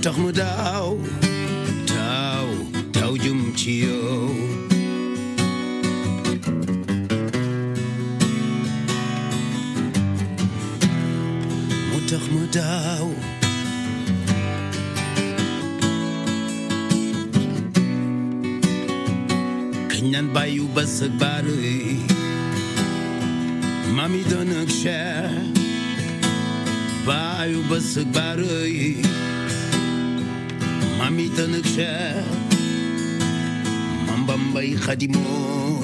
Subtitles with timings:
[0.00, 0.98] toch me dauw,
[1.84, 2.48] dauw,
[2.90, 4.28] dauw jumtio.
[11.92, 13.08] Moet toch me dauw.
[19.88, 22.00] Kenyan bayu basak bari,
[23.94, 25.28] mami donak share.
[27.04, 29.19] Bayu basak bari.
[31.10, 31.78] می تانخش
[34.08, 35.82] من بام باي خدمت ما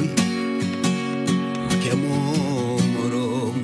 [1.84, 3.62] که مورم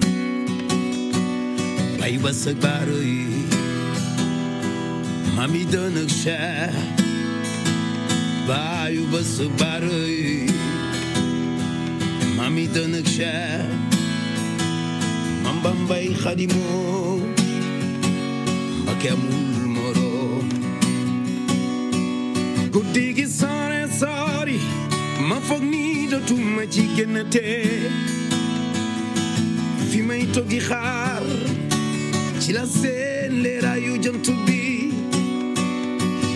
[2.01, 3.27] باي واسع براي
[5.39, 6.29] همی تانخش
[8.49, 10.47] باي واسع براي
[12.39, 13.21] ممی تانخش
[15.45, 16.15] من بام باي
[19.03, 19.52] که مور
[22.73, 24.59] gudigi sare sorry
[25.29, 27.91] ma foog ni dootuma ci génnatee
[29.91, 31.25] fi may toggi xaar
[32.41, 34.61] ci la seen leeraayu jant bi.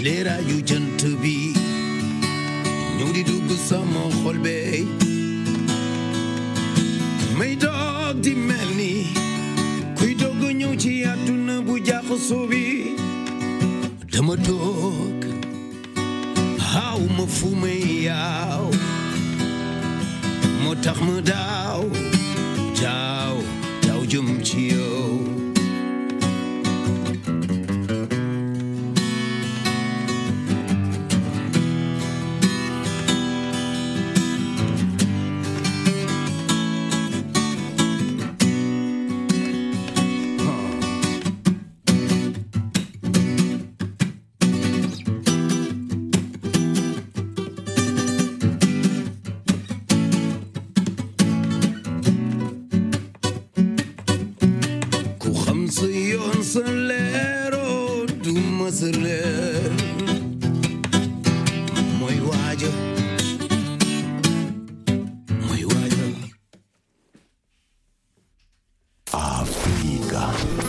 [0.05, 1.37] Leeraayu jant bi.
[2.98, 4.84] Ñëw di dugg sama xol bee
[7.38, 8.93] may doog di mel ni
[9.99, 12.65] kuy doog ñëw ci àdduna bu jaxasoo bi
[14.12, 14.66] dama toog
[17.47, 18.71] voel me jou.
[20.62, 21.91] Motag me dau,
[22.81, 23.37] dau,
[23.87, 24.66] dau jumchi.
[56.56, 58.33] Du
[61.99, 62.69] mooy waaja
[65.47, 66.05] mooy waaja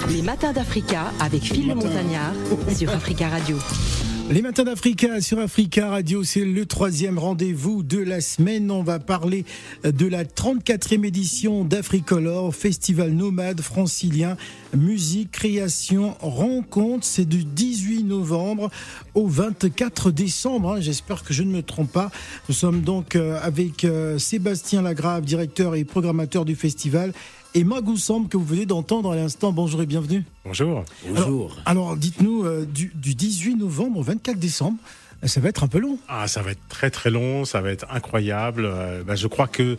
[0.09, 2.34] Les matins d'Africa avec Phil le Montagnard
[2.75, 3.58] sur Africa Radio.
[4.30, 8.70] Les matins d'Africa sur Africa Radio, c'est le troisième rendez-vous de la semaine.
[8.72, 9.46] On va parler
[9.86, 14.36] de la 34e édition d'Africolor, festival nomade francilien,
[14.76, 17.06] musique, création, rencontre.
[17.06, 18.70] C'est du 18 novembre
[19.16, 20.74] au 24 décembre.
[20.74, 20.82] hein.
[20.82, 22.12] J'espère que je ne me trompe pas.
[22.50, 27.14] Nous sommes donc euh, avec euh, Sébastien Lagrave, directeur et programmateur du festival,
[27.57, 29.51] et Magou Samb, que vous venez d'entendre à l'instant.
[29.51, 30.23] Bonjour et bienvenue.
[30.45, 30.85] Bonjour.
[31.07, 34.78] bonjour Alors, dites-nous, euh, du, du 18 novembre au 24 décembre,
[35.23, 35.97] euh, ça va être un peu long.
[36.07, 38.66] Ah, ça va être très très long, ça va être incroyable.
[38.66, 39.75] Euh, bah, je crois que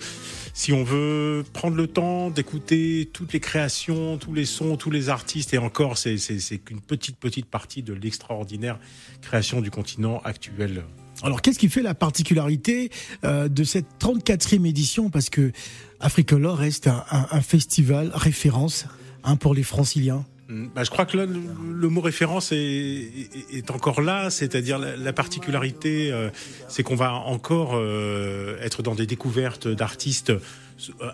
[0.55, 5.09] si on veut prendre le temps d'écouter toutes les créations, tous les sons, tous les
[5.09, 6.19] artistes, et encore, c'est
[6.59, 8.81] qu'une petite petite partie de l'extraordinaire
[9.23, 10.83] création du continent actuel.
[11.23, 12.91] Alors, qu'est-ce qui fait la particularité
[13.25, 15.11] euh, de cette 34e édition?
[15.11, 15.53] Parce que
[16.01, 18.87] Africolor reste un, festival référence
[19.25, 20.25] hein, pour les franciliens.
[20.49, 26.13] Mm, Bah, je crois que le, mot référence est, encore là, c'est-à-dire la, la particularité,
[26.13, 26.31] euh,
[26.69, 30.33] c'est qu'on va encore euh, être dans des découvertes d'artistes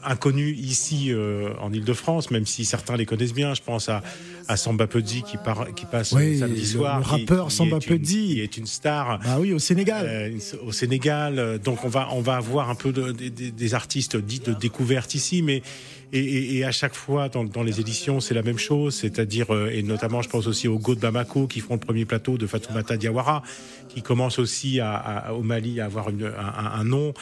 [0.04, 3.54] inconnus ici euh, en Ile-de-France, même si certains les connaissent bien.
[3.54, 4.02] Je pense à,
[4.48, 8.26] à Samba Pudzi qui, part, qui passe Oui, samedi soir, le rappeur qui Samba Pudzi.
[8.34, 9.20] qui est une star.
[9.24, 10.06] Ah oui, au Sénégal.
[10.08, 11.38] Euh, au Sénégal.
[11.38, 15.14] Euh, Donc on va on va avoir un peu de- des- artistes dits de découverte
[15.14, 15.62] ici, mais
[16.12, 19.52] et, et- et à chaque fois dans, dans les éditions c'est la même chose, c'est-à-dire
[19.54, 22.36] euh, et notamment je pense aussi aux Go de Bamako qui font le premier plateau
[22.38, 23.42] de Fatoumata Diawara,
[23.88, 26.30] qui commence aussi à, à- au Mali à avoir une- un,
[26.66, 27.14] un- un nom.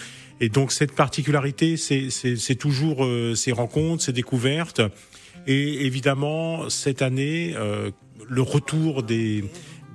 [0.42, 4.82] Et donc cette particularité, c'est toujours euh, ces rencontres, ces découvertes.
[5.46, 7.92] Et évidemment, cette année, euh,
[8.28, 9.44] le retour des,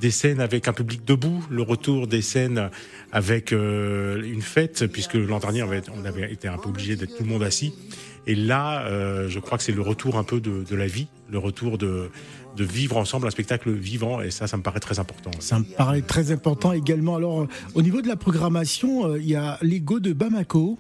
[0.10, 2.70] scènes avec un public debout, le retour des scènes
[3.12, 7.24] avec euh, une fête, puisque l'an dernier on avait été un peu obligé d'être tout
[7.24, 7.74] le monde assis.
[8.28, 11.40] Et là, euh, je crois que c'est le retour un peu de, la vie, le
[11.40, 12.12] retour de,
[12.60, 14.22] vivre ensemble un spectacle vivant.
[14.22, 15.32] Et ça, ça me paraît très important.
[15.40, 17.16] Ça me paraît très important également.
[17.16, 20.78] Alors, euh, au niveau de la programmation, euh, il y a l'ego de Bamako.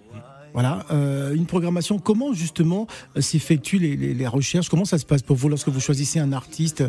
[0.54, 0.88] Voilà,
[1.36, 2.00] une programmation.
[2.00, 2.88] Comment justement
[3.20, 4.70] s'effectuent les, recherches?
[4.70, 6.84] Comment ça se passe pour vous lorsque vous choisissez un artiste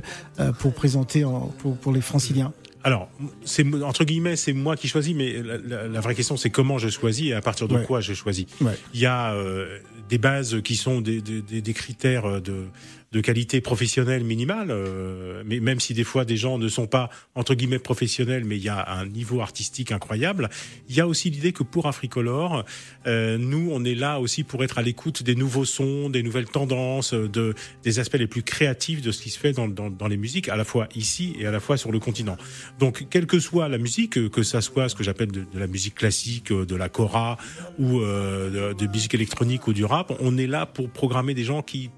[0.60, 2.54] pour présenter en, pour, pour les franciliens?
[2.88, 3.10] Alors,
[3.44, 6.78] c'est entre guillemets, c'est moi qui choisis, mais la, la, la vraie question, c'est comment
[6.78, 7.84] je choisis et à partir de ouais.
[7.84, 8.46] quoi je choisis.
[8.62, 8.72] Ouais.
[8.94, 12.64] Il y a euh, des bases qui sont des, des, des critères de,
[13.12, 17.08] de qualité professionnelle minimale, euh, mais même si des fois des gens ne sont pas
[17.34, 20.50] entre guillemets professionnels, mais il y a un niveau artistique incroyable.
[20.88, 22.64] Il y a aussi l'idée que pour Africolor,
[23.06, 26.48] euh, nous on est là aussi pour être à l'écoute des nouveaux sons, des nouvelles
[26.50, 30.08] tendances, de des aspects les plus créatifs de ce qui se fait dans, dans, dans
[30.08, 32.36] les musiques, à la fois ici et à la fois sur le continent.
[32.78, 35.66] Donc quelle que soit la musique, que ça soit ce que j'appelle de, de, la
[35.66, 37.38] musique classique, de la kora
[37.78, 41.62] ou euh, de musique électronique ou du rap, on est là pour programmer des gens
[41.62, 41.90] qui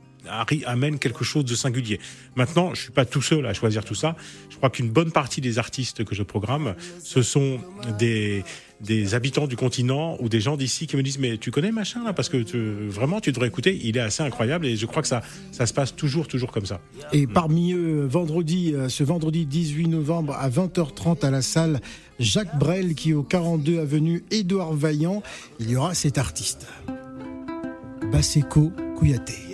[0.67, 2.01] amène quelque chose de singulier.
[2.37, 4.17] Maintenant, je suis pas tout seul à choisir tout ça.
[4.51, 7.59] Je crois qu'une bonne partie des artistes que je programme, ce sont
[7.99, 8.45] des
[8.81, 12.03] des habitants du continent ou des gens d'ici qui me disent mais tu connais machin
[12.03, 12.39] là parce que
[12.89, 15.23] vraiment tu devrais écouter il est assez incroyable et je crois que ça
[15.53, 16.81] ça se passe toujours toujours comme ça
[17.13, 21.81] et parmi eux vendredi ce vendredi 18 novembre à 20h30 à la salle
[22.19, 25.23] Jacques Brel qui est au 42 avenue Édouard Vaillant
[25.59, 26.67] il y aura cet artiste
[28.11, 29.50] Baseko Kouyaté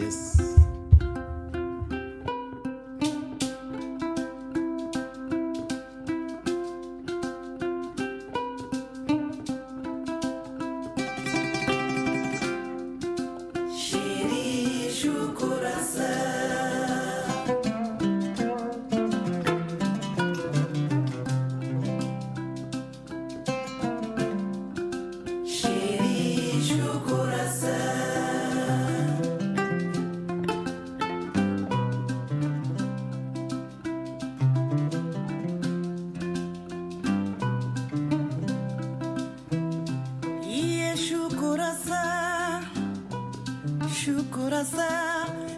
[43.98, 44.88] shukura sa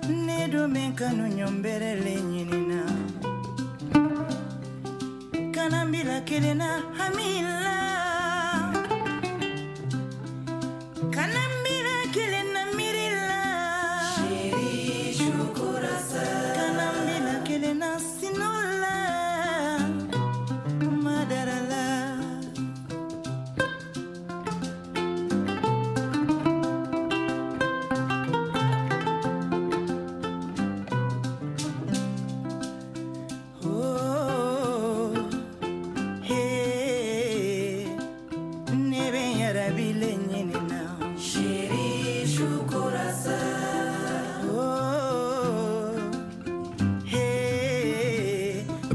[0.08, 2.82] nedume kanunyombere lenyinina
[5.54, 7.87] kanambila kelena hamila.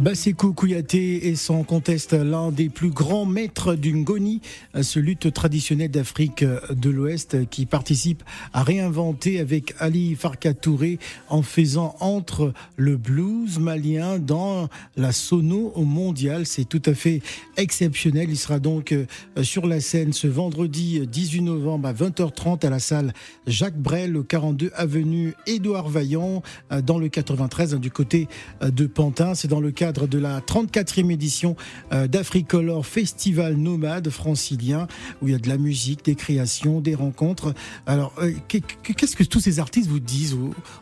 [0.04, 4.42] Basekou Kouyaté est sans conteste l'un des plus grands maîtres du Ngoni,
[4.82, 8.22] ce lutte traditionnelle d'Afrique de l'Ouest qui participe
[8.52, 14.68] à réinventer avec Ali Farka Touré en faisant entre le blues malien dans
[14.98, 16.46] la sono mondiale.
[16.48, 17.22] C'est tout à fait
[17.56, 18.30] exceptionnel.
[18.30, 18.94] Il sera donc
[19.42, 23.14] sur la scène ce vendredi 18 novembre à 20h30 à la salle
[23.48, 26.44] Jacques Brel, au 42 avenue Édouard Vaillant,
[26.86, 28.28] dans le 93 du côté
[28.62, 29.34] de Pantin.
[29.34, 31.56] C'est dans le cadre de la 34e édition
[31.92, 34.88] d'Africolor Festival Nomade francilien,
[35.22, 37.54] où il y a de la musique, des créations, des rencontres.
[37.86, 38.14] Alors,
[38.48, 40.38] qu'est-ce que tous ces artistes vous disent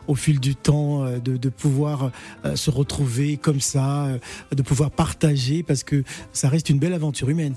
[0.06, 2.10] au, fil du temps de, de, pouvoir
[2.54, 4.08] se retrouver comme ça,
[4.54, 6.02] de pouvoir partager, parce que
[6.32, 7.54] ça reste une belle aventure humaine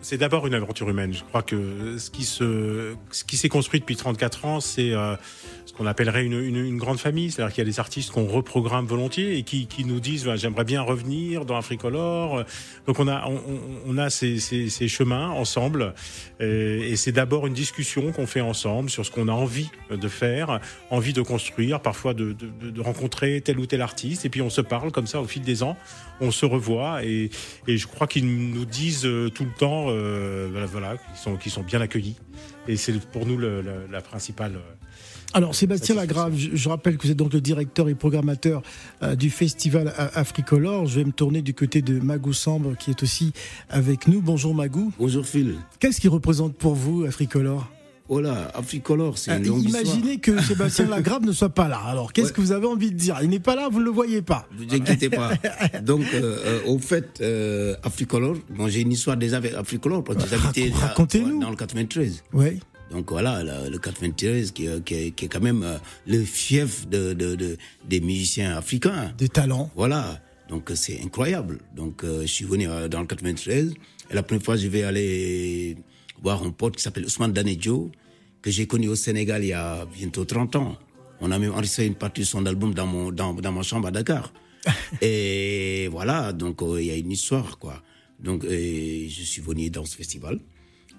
[0.00, 1.12] c'est d'abord une aventure humaine.
[1.12, 5.16] Je crois que ce qui s'est construit depuis 34 ans, c'est euh,
[5.66, 7.30] ce qu'on appellerait une, grande famille.
[7.30, 10.82] C'est-à-dire qu'il y a des artistes qu'on reprogramme volontiers et qui, nous disent j'aimerais bien
[10.82, 12.44] revenir dans Africolor.
[12.86, 15.94] Donc on a, ces, chemins ensemble
[16.40, 20.08] et, et c'est d'abord une discussion qu'on fait ensemble sur ce qu'on a envie de
[20.08, 20.60] faire,
[20.90, 22.36] envie de construire, parfois de,
[22.78, 25.62] rencontrer tel ou tel artiste et puis on se parle comme ça au fil des
[25.62, 25.76] ans.
[26.20, 27.30] On se revoit et,
[27.66, 31.50] et je crois qu'ils nous disent tout le temps euh, voilà, voilà, qui sont, qui
[31.50, 32.16] sont bien accueillis.
[32.68, 34.54] Et c'est pour nous le, le, la principale.
[35.32, 38.62] Alors Sébastien Lagrave, je, je, rappelle que vous êtes donc le directeur et programmateur
[39.02, 40.86] euh, du festival Africolor.
[40.86, 43.32] Je vais me tourner du côté de Magou Sambre qui est aussi
[43.68, 44.22] avec nous.
[44.22, 44.92] Bonjour Magou.
[44.98, 45.56] Bonjour Phil.
[45.80, 47.68] Qu'est-ce qui représente pour vous Africolor?
[48.10, 51.78] Oh là, Africolor, c'est Euh, une longue imaginez que Sébastien Lagrave ne soit pas là.
[51.86, 52.32] Alors, qu'est-ce Ouais.
[52.34, 53.18] que vous avez envie de dire?
[53.22, 54.46] Il n'est pas là, vous ne le voyez pas.
[54.58, 55.32] Ne vous inquiétez pas.
[55.82, 60.22] Donc, euh, euh, au fait, euh, Africolor, bon, j'ai une histoire déjà avec Africolor parce
[60.22, 60.70] que j'habitais
[61.40, 62.22] dans le 93.
[62.34, 62.60] Oui.
[62.90, 65.64] Donc voilà, le 93 qui, est- qui, est- qui est quand même
[66.06, 67.56] le fief de, de- de-
[67.88, 69.12] des musiciens africains.
[69.16, 69.70] Des talents.
[69.74, 70.20] Voilà,
[70.50, 71.58] donc c'est incroyable.
[71.74, 73.72] Donc euh, je suis venu dans le 93
[74.10, 75.76] et la première fois je vais aller
[76.24, 77.92] voir un pote qui s'appelle Ousmane Danedjo
[78.42, 80.76] que j'ai connu au Sénégal il y a bientôt 30 ans.
[81.20, 83.88] On a même enregistré une partie de son album dans mon dans, dans ma chambre
[83.88, 84.32] à Dakar.
[85.02, 87.82] et voilà, donc euh, il y a une histoire quoi.
[88.18, 90.40] Donc euh, je suis venu dans ce festival.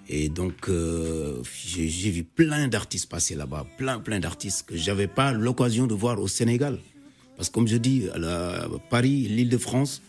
[0.07, 5.33] Et donc, euh, j'ai vu plein d'artistes passer là-bas, plein, plein d'artistes que j'avais pas
[5.33, 6.77] l'occasion de voir au Sénégal.
[7.35, 10.03] Parce que comme je dis, la- Paris, l'Île-de-France,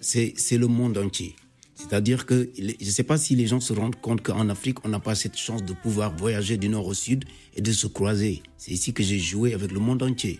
[0.00, 1.36] c'est c'est le monde entier.
[1.74, 4.88] C'est-à-dire que je ne sais pas si les gens se rendent compte qu'en Afrique, on
[4.88, 7.24] n'a pas cette chance de pouvoir voyager du nord au sud
[7.56, 8.42] et de se croiser.
[8.56, 10.38] C'est ici que j'ai joué avec le monde entier.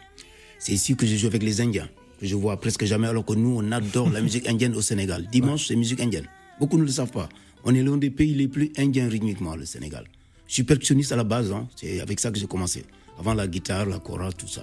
[0.59, 1.89] C'est ici que j'ai joué avec les Indiens,
[2.21, 5.27] que je vois presque jamais, alors que nous, on adore la musique indienne au Sénégal.
[5.31, 6.27] Dimanche, c'est musique indienne.
[6.61, 7.29] Beaucoup ne le savent pas.
[7.65, 10.05] On est l'un des pays les plus indiens rythmiquement, le Sénégal.
[10.47, 11.69] Je suis percussionniste à la base, hein.
[11.77, 12.85] c'est avec ça que j'ai commencé.
[13.19, 14.63] Avant la guitare, la chorale, tout ça.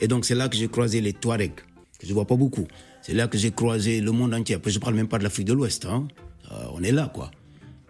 [0.00, 1.54] Et donc, c'est là que j'ai croisé les Touaregs,
[1.98, 2.66] que je vois pas beaucoup.
[3.06, 4.54] C'est là que j'ai croisé le monde entier.
[4.54, 5.84] Après, je parle même pas de l'Afrique de l'Ouest.
[5.84, 6.08] Hein.
[6.50, 7.30] Euh, on est là, quoi.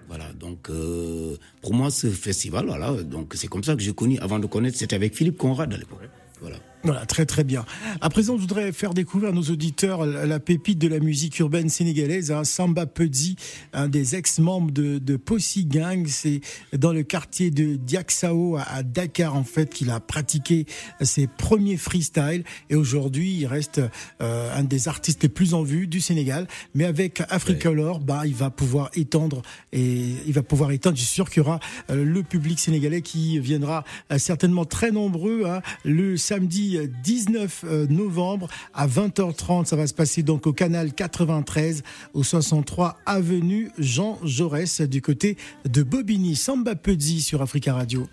[0.09, 4.19] Voilà, donc euh, pour moi, ce festival, voilà, donc c'est comme ça que j'ai connu,
[4.19, 6.01] avant de connaître, c'était avec Philippe Conrad à l'époque.
[6.41, 6.57] Voilà.
[6.85, 7.65] Voilà, très très bien.
[8.03, 11.71] À présent, je voudrais faire découvrir à nos auditeurs la pépite de la musique urbaine
[11.71, 13.37] sénégalaise, hein, Samba Pedi,
[13.73, 16.07] un des ex-membres de, de Posse Gang.
[16.07, 16.43] C'est
[16.75, 20.67] dans le quartier de Diaksao à, à Dakar, en fait, qu'il a pratiqué
[21.01, 22.45] ses premiers freestyles.
[22.69, 23.81] Et aujourd'hui, il reste
[24.21, 26.47] euh, un des artistes les plus en vue du Sénégal.
[26.75, 29.41] Mais avec Africolor, bah, il va pouvoir étendre
[29.73, 30.99] et il va pouvoir étendre.
[30.99, 34.91] Je suis sûr qu'il y aura euh, le public sénégalais qui viendra euh, certainement très
[34.91, 39.67] nombreux hein, le samedi euh, 19 euh, novembre à 20h30.
[39.67, 45.37] Ça va se passer donc au canal 93 au 63 avenue Jean Jaurès du côté
[45.65, 46.37] de Bobigny.
[46.37, 48.07] Samba Pedi sur Africa Radio.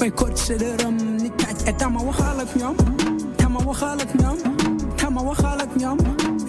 [0.00, 2.76] በኮድ ስድርም ንታጭ ኤታማ ወኻለት ኛም
[3.40, 4.36] ታማ ወኻለት ኛም
[5.00, 5.98] ታማ ወኻለት ኛም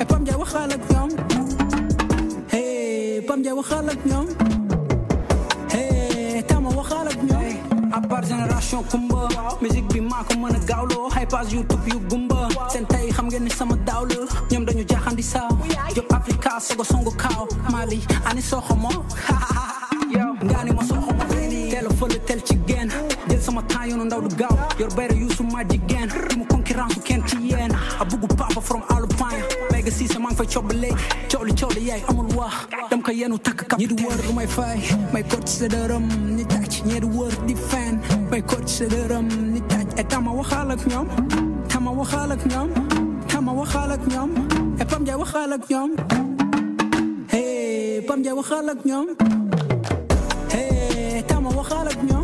[0.04, 1.10] ኤፓም ጃ ወኻለት ኛም
[2.54, 2.58] ሄ
[3.28, 4.28] ፓም ጃ ወኻለት ኛም
[5.74, 5.78] ሄ
[6.52, 7.46] ታማ ወኻለት ኛም
[8.00, 9.14] አባር ጀነራሽን ኩምበ
[9.64, 12.34] ሚዚክ ቢማኩም መነጋውሎ ሃይፓዝ ዩቱብ ዩጉምበ
[12.74, 14.12] ጸንታይ ከምገኒ ሰመዳውሎ
[14.52, 15.34] ኛም ደኞ ጃኻንዲሳ
[15.98, 17.44] ጆብ አፍሪካ ሰጎ ሶንጎ ካው
[17.76, 17.94] ማሊ
[18.32, 18.86] አኒ ሶኸሞ
[20.52, 21.09] ጋኒ መሶኸ
[24.10, 28.04] du gaaw yor bayra yuusu ma jigéen di mu concurrence bu kenn ci yéen a
[28.06, 29.44] buggu papa from alpine.
[29.72, 32.54] Méga si sa maa ngi fay cob léegi cooli cooli yaay amul wax
[32.90, 34.80] dam ko yenu takk kap ñi di wër lu may fay
[35.14, 38.00] may kot sa dërëm ni tàcc ñi di wër di fen
[38.32, 41.08] may kot sa dërëm ni tàcc et eh, tama waxaal ak ñoom
[41.70, 42.70] tama waxaal ak ñoom
[43.30, 44.32] tama waxaal ak ñoom
[44.82, 44.90] et
[47.32, 48.80] hey pam jaay waxaal ak
[50.54, 52.19] hey tama waxaal ak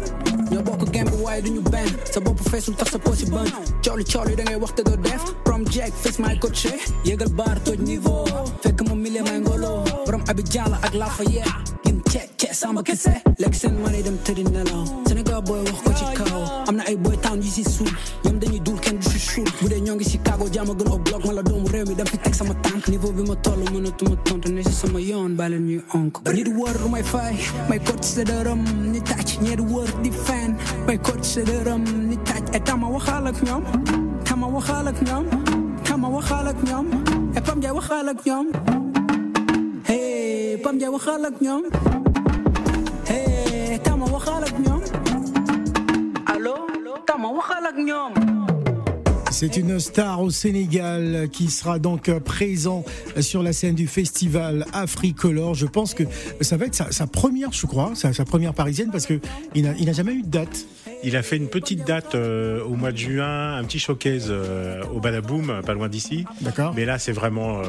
[1.25, 3.49] waaye duñu benn sa bopp feesul tax sa poche bën
[3.83, 5.23] cooli cooli da ngay wax te doo def.
[5.43, 6.81] Prom jack fes may coaché eh.
[7.09, 8.25] yëgal baar toj niveau
[8.63, 13.09] fekk ma mille may ngolo borom Abidjan la ak Lafayette gin ceek ceek samba kese
[13.09, 13.21] eh.
[13.39, 16.95] lekk seen mani dem tëddi nelaw Sénégal booy wax ko ci kaw am na ay
[16.97, 17.89] boy town si suul
[18.23, 18.59] ñoom dañuy
[19.43, 22.05] bu dee ñoo ngi Chicago jaama gën au bloc ma la doomu réew mi dem
[22.07, 25.65] fi teg sama tànk niveau bi ma toll mënatuma tontu ne si sama yoon leen
[25.67, 27.35] ñuy onk ñi di wër may fay
[27.69, 28.61] may kot sa dërëm
[28.91, 30.55] ni tàcc ñi di wër di fen
[30.87, 33.63] may kot sa dërëm ni tàcc et tama waxaal ak ñoom
[34.23, 35.25] tama waxaal ak ñoom
[35.83, 36.87] tama waxaal ak ñoom
[37.35, 38.47] et pam jaay waxaal ak ñoom
[39.87, 41.63] hey pam jaay waxaal ak ñoom
[43.09, 44.81] hey tama waxaal ak ñoom
[46.33, 46.55] allo
[47.05, 48.13] tama waxaal ak ñoom
[49.37, 52.85] C'est une star au Sénégal qui sera donc présent
[53.19, 55.55] sur la scène du festival Africolor.
[55.55, 56.03] Je pense que
[56.39, 59.19] ça va être sa, première, je crois, sa, sa première parisienne parce que
[59.53, 60.65] il n'a jamais eu de date.
[61.07, 64.81] Il a fait une petite date euh, au mois de juin, un petit showcase euh,
[64.91, 66.25] au Badaboom, pas loin d'ici.
[66.41, 66.73] D'accord.
[66.75, 67.63] Mais là, c'est vraiment euh,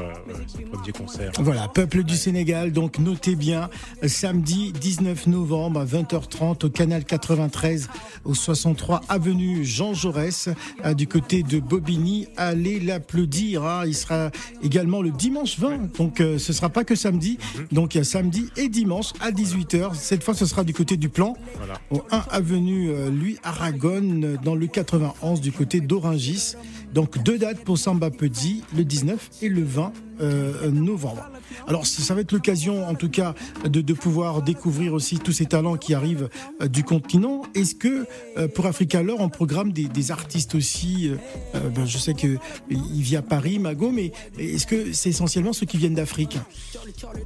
[0.47, 1.33] son premier concert.
[1.40, 3.69] Voilà, peuple du Sénégal, donc notez bien,
[4.07, 7.90] samedi 19 novembre à 20h30 au canal 93
[8.25, 10.49] au 63 avenue Jean Jaurès
[10.97, 12.28] du côté de Bobigny.
[12.38, 13.83] Allez l'applaudir, hein.
[13.87, 14.31] il sera
[14.62, 17.37] également le dimanche 20, donc ce sera pas que samedi,
[17.71, 19.95] donc il y a samedi et dimanche à 18h.
[19.95, 21.75] Cette fois ce sera du côté du plan, Voilà.
[21.90, 22.90] au 1 avenue
[23.26, 26.54] Louis Aragon dans le 91 du côté d'Orangis.
[26.95, 31.28] Donc deux dates pour Samba Petit, le 19 et le 20 euh, novembre.
[31.69, 35.45] Alors ça va être l'occasion en tout cas de, de pouvoir découvrir aussi tous ces
[35.47, 36.28] talents qui arrivent
[36.62, 37.43] euh, du continent.
[37.55, 38.07] Est-ce que
[38.38, 41.11] euh, pour Africa Lore on programme des, des artistes aussi
[41.52, 42.38] ben, Je sais que
[42.71, 46.38] il vit à Paris, Mago, mais est-ce que c'est essentiellement ceux qui viennent d'Afrique?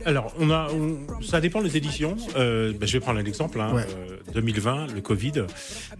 [0.05, 2.17] Alors, on a, on- ça dépend des éditions.
[2.35, 3.61] Ben, je vais prendre un exemple.
[3.61, 3.73] hein.
[3.75, 3.87] Ouais.
[4.11, 5.33] Euh, 2020, le Covid.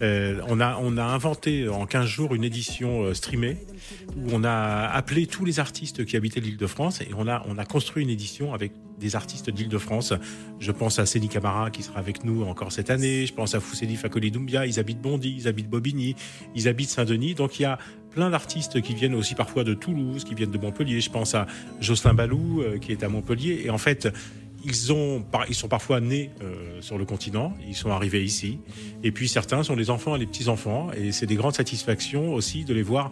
[0.00, 3.14] On a, on a inventé en 15 jours une édition euh,
[4.16, 7.64] où on a appelé tous les artistes qui habitaient l'Île-de-France et on a, on a
[7.64, 10.12] construit une édition avec des artistes d'Île-de-France.
[10.61, 13.26] Je pense à Céline Camara qui sera avec nous encore cette année.
[13.26, 14.66] Je pense à Fousseli Fakoli Doumbia.
[14.66, 16.14] Ils habitent Bondy, ils habitent Bobigny,
[16.54, 17.35] ils habitent Saint-Denis.
[17.35, 17.78] Donc il y a
[18.11, 21.00] plein d'artistes qui viennent aussi parfois de Toulouse, qui viennent de Montpellier.
[21.00, 21.47] Je pense à
[21.80, 23.62] Jocelyn Balou euh, qui est à Montpellier.
[23.64, 24.09] Et en fait,
[24.64, 25.25] ils, sont
[25.69, 28.59] parfois nés euh, sur le continent, ils sont arrivés ici.
[29.02, 30.90] Et puis certains sont les enfants et les petits-enfants.
[30.97, 33.11] Et c'est des grandes satisfactions aussi de les voir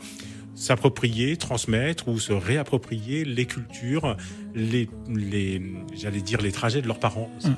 [0.55, 4.17] s'approprier, transmettre ou se réapproprier les cultures,
[4.55, 4.89] les,
[5.95, 7.31] j'allais dire les trajets de leurs parents.
[7.39, 7.53] aussi.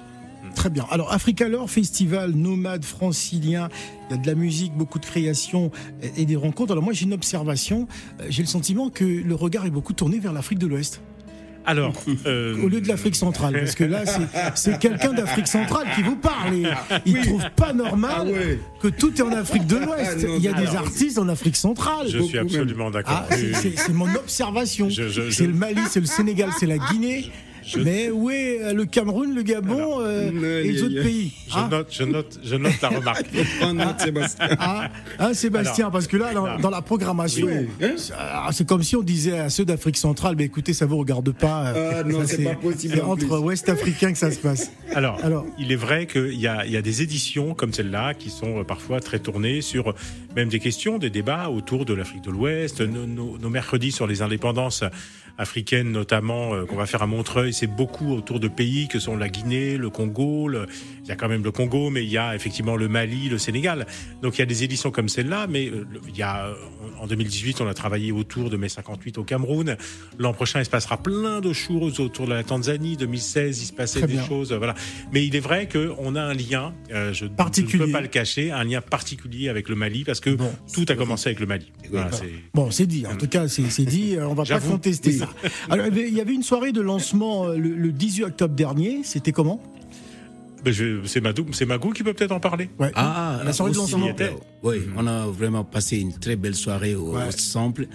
[0.54, 0.86] Très bien.
[0.90, 3.68] Alors, Africa Lore, festival nomade francilien,
[4.08, 5.70] il y a de la musique, beaucoup de créations
[6.02, 6.72] et et des rencontres.
[6.72, 7.86] Alors moi, j'ai une observation.
[8.20, 11.00] Euh, J'ai le sentiment que le regard est beaucoup tourné vers l'Afrique de l'Ouest,
[11.66, 11.92] Alors,
[12.26, 13.52] euh, au lieu de l'Afrique centrale.
[13.54, 14.02] Parce que là,
[14.54, 16.54] c'est- quelqu'un d'Afrique centrale qui vous parle.
[16.54, 16.64] Et
[17.06, 18.58] il ne trouve pas normal Ah ouais.
[18.80, 20.24] que tout est en Afrique de l'Ouest.
[20.24, 22.08] Ah il y a des artistes en Afrique centrale.
[22.08, 23.24] je suis absolument d'accord.
[23.30, 24.88] Ah, c'est- mon observation.
[24.88, 27.30] Je- C'est le Mali, c'est le Sénégal, c'est la Guinée.
[27.72, 31.32] Je- Mais où est euh, le Cameroun, le Gabon euh, Aïe, et les autres pays
[31.48, 33.26] Je hein note, je note, je note la remarque.
[33.60, 34.48] Prends note, Sébastien.
[34.58, 38.82] Ah, hein, Sébastien, parce que là, dans, dans la programmation, Oui, hein ça- c'est comme
[38.82, 41.68] si on disait à ceux d'Afrique centrale, mais écoutez, ça vous regarde pas.
[41.68, 43.36] euh, Ah, non, c'est pas possible C'est en entre plus.
[43.36, 44.70] Ouest-Africains que ça se passe.
[44.94, 45.46] Alors, Alors.
[45.58, 48.60] il est vrai qu'il y a, il y a des éditions comme celle-là qui sont
[48.60, 49.94] euh, parfois très tournées sur
[50.36, 52.80] même des questions, des débats autour de l'Afrique de l'Ouest.
[52.80, 54.84] Nos, nos- nos mercredis sur les indépendances
[55.40, 59.16] africaines, notamment, euh, qu'on va faire à Montreuil, c'est beaucoup autour de pays que sont
[59.16, 60.48] la Guinée, le Congo.
[60.48, 60.66] le-
[61.02, 63.38] il y a quand même le Congo, mais il y a effectivement le Mali, le
[63.38, 63.86] Sénégal.
[64.22, 66.54] Donc il y a des éditions comme celle-là, mais euh, il y a, euh,
[67.00, 69.76] en 2018, on a travaillé autour de mai 58 au Cameroun.
[70.18, 72.96] L'an prochain, il se passera plein de choses autour de la Tanzanie.
[72.96, 74.26] 2016, il se passait Très des bien.
[74.26, 74.74] choses, voilà.
[75.12, 77.30] Mais il est vrai qu'on a un lien, euh, je, ne
[77.78, 80.52] peux pas le cacher, un lien particulier avec le Mali parce que Bon.
[80.72, 81.72] tout a commencé avec le Mali.
[81.90, 83.04] Voilà, c'est- Bon, c'est dit.
[83.06, 84.16] En tout cas, c'est dit.
[84.20, 85.29] On va pas contester ça.
[85.70, 89.00] Alors, il y avait- une soirée de lancement euh, le, le 18 octobre dernier.
[89.04, 89.60] C'était comment?
[90.64, 90.74] Ben,
[91.06, 91.20] c'est
[91.66, 92.68] Magou qui peut peut-être en parler.
[92.78, 92.92] ouais.
[92.94, 94.08] Ah, la soirée de lancement.
[94.62, 97.28] Oui, on a vraiment passé une très belle soirée au, Ouais.
[97.28, 97.86] au Sample.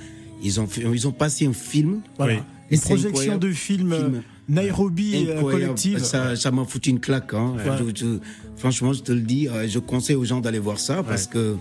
[0.43, 2.01] Ils ont, fait- ils ont passé un film.
[2.17, 2.33] Voilà.
[2.35, 2.39] Oui.
[2.71, 3.39] Une projection incroyable.
[3.39, 5.99] de film, euh, Film Nairobi euh, collective.
[5.99, 7.33] Ça, ça m'a foutu une claque.
[7.35, 7.53] hein.
[7.57, 7.71] Ouais.
[7.95, 8.17] Je- je-
[8.57, 11.55] franchement, je te le dis, je conseille aux gens d'aller voir ça parce que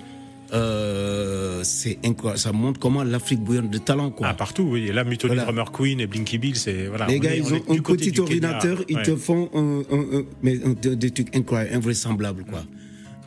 [0.55, 2.39] euh, c'est incroyable.
[2.39, 4.11] Ça montre comment l'Afrique bouillonne de talent.
[4.11, 4.29] Quoi.
[4.31, 4.87] Ah, partout, oui.
[4.89, 5.45] Et là, Mutoni Voilà.
[5.45, 6.87] Drummer Queen et Blinky Bill, c'est.
[6.87, 8.23] Voilà, Les on gars, est- ils on ont un petit Kenya.
[8.23, 9.03] ordinateur, ils Ouais.
[9.03, 12.63] te font un, un- un- mais un- des, trucs incroyables, invraisemblables, quoi.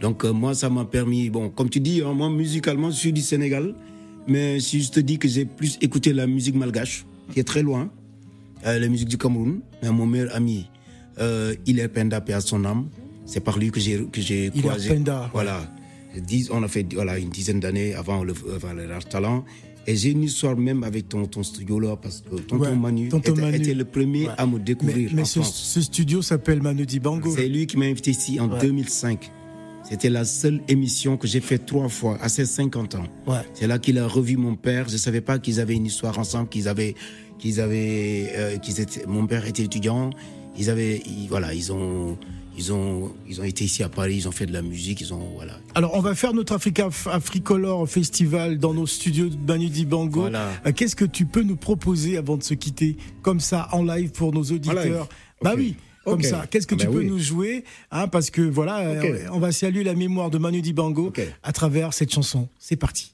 [0.02, 3.13] Donc euh, moi, ça m'a permis, bon, comme tu dis, hein, moi musicalement, je suis
[3.13, 3.74] du Sénégal,
[4.28, 7.63] mais si je te dis que j'ai plus écouté la musique malgache, qui est très
[7.63, 7.90] loin,
[8.66, 10.70] euh, la musique du Cameroun, mais mon meilleur ami,
[11.20, 12.90] euh, il est Penda, paix à son âme,
[13.26, 14.90] c'est par lui que j'ai que j'ai croisé.
[14.94, 15.62] Penda, Voilà,
[16.19, 19.43] Dix- on a fait voilà une dizaine d'années avant le, avant le Rare Talent.
[19.89, 23.08] Et j'ai une histoire même avec ton, ton studio là, parce que tonton Ouais, Manu,
[23.08, 23.56] tonton était, Manu.
[23.58, 24.34] était le premier Ouais.
[24.38, 25.56] à me découvrir mais en ce, France.
[25.56, 27.34] ce studio s'appelle Manu Dibango.
[27.34, 28.60] C'est lui qui m'a invité ici en Ouais.
[28.60, 29.32] 2005.
[29.89, 33.06] C'était la seule émission que j'ai fait trois fois à ses 50 ans.
[33.53, 34.89] C'est là qu'il a revu mon père.
[34.89, 36.93] Je savais pas qu'ils avaient une histoire ensemble, qu'ils avaient,
[37.39, 39.06] qu'ils avaient, euh, qu'ils étaient.
[39.08, 40.10] Mon père était étudiant.
[40.58, 42.17] Ils avaient, ils- voilà, ils ont,
[42.58, 44.15] ils ont, ils ont été ici à Paris.
[44.17, 45.02] Ils ont fait de la musique.
[45.02, 45.54] Ils ont, voilà.
[45.76, 50.22] Alors, on va faire notre Africa Africolor Festival dans nos studios de Manu Dibango.
[50.22, 50.50] Voilà.
[50.65, 54.12] Euh, Qu'est-ce que tu peux nous proposer avant de se quitter, comme ça, en live
[54.12, 55.08] pour nos auditeurs?
[55.41, 55.76] Bah oui.
[56.04, 57.06] Comme ça, qu'est-ce que Ah tu bah peux oui.
[57.08, 61.12] nous jouer hein, Parce que voilà, euh, on va saluer la mémoire de Manu Dibango
[61.43, 62.48] à travers cette chanson.
[62.60, 63.13] C'est parti.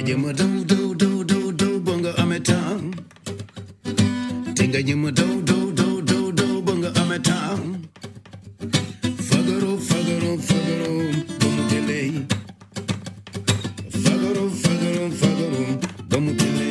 [0.00, 2.96] Daw daw daw daw daw ba nga amee temps
[4.56, 7.36] tenga nyima do do do do do banga ameta.
[9.28, 10.94] Fagaro fagaro fagaro
[11.40, 12.00] bamutele
[14.02, 15.64] fagaro fagaro fagaro
[16.10, 16.69] bamutele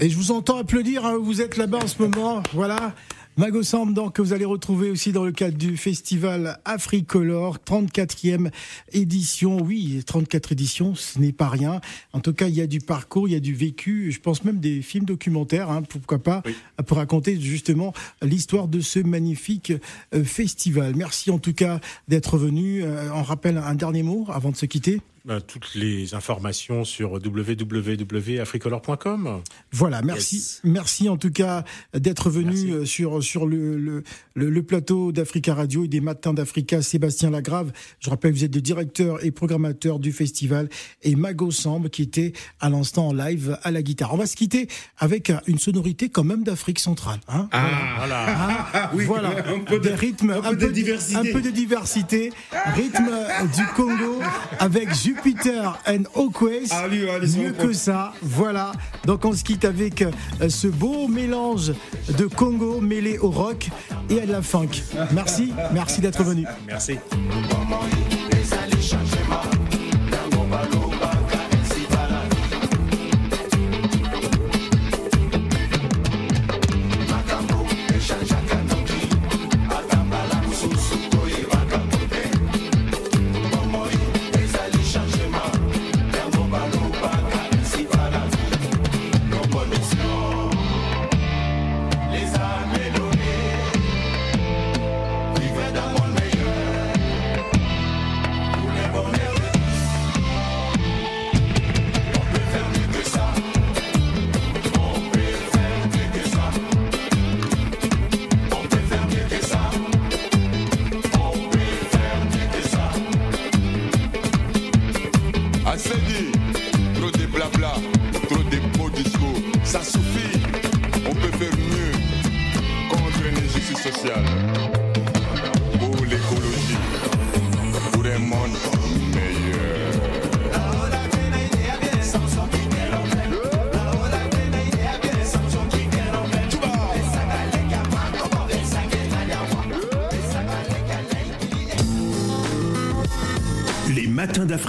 [0.00, 2.94] Et je vous entends applaudir, hein, vous êtes là-bas en ce moment, voilà.
[3.38, 8.50] Mago Samb, donc, que vous allez retrouver aussi dans le cadre du festival Africolor, 34e
[8.90, 9.58] édition.
[9.62, 11.80] Oui, 34 éditions, ce n'est pas rien.
[12.12, 14.42] En tout cas, il y a du parcours, il y a du vécu, je pense
[14.42, 16.42] même des films documentaires, hein, pourquoi pas,
[16.84, 19.72] pour raconter justement l'histoire de ce magnifique
[20.16, 20.96] euh, festival.
[20.96, 22.82] Merci en tout cas d'être venu.
[22.82, 25.00] Euh, on rappelle un dernier mot avant de se quitter.
[25.24, 29.42] Ben, toutes les informations sur www.africolor.com.
[29.72, 30.60] Voilà, merci, Yes.
[30.64, 32.72] merci en tout cas d'être venu Merci.
[32.72, 34.02] euh, sur sur le le,
[34.34, 36.82] le, le plateau d'Africa Radio et des Matins d'Africa.
[36.82, 40.68] Sébastien Lagrave, je rappelle, vous êtes le directeur et programmateur du festival,
[41.02, 44.14] et Mago Samb qui était à l'instant en live à la guitare.
[44.14, 47.20] On va se quitter avec euh, une sonorité quand même d'Afrique centrale.
[47.28, 48.24] Hein Voilà.
[48.28, 51.16] Ah, oui, voilà, un peu de- des rythmes, un peu de diversité.
[51.16, 52.32] un peu de diversité,
[52.74, 54.20] rythme euh, du Congo
[54.58, 56.68] avec Jupiter and Okwes.
[56.70, 58.72] Ah Mieux que ça, voilà.
[59.06, 61.72] Donc on se quitte avec euh, ce beau mélange
[62.18, 63.70] de Congo mêlé au rock
[64.10, 64.68] et à de la funk.
[65.12, 66.46] Merci, merci d'être venu.
[66.66, 66.98] Merci.